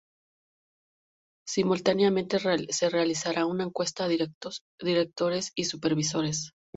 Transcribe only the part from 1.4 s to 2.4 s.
Simultáneamente,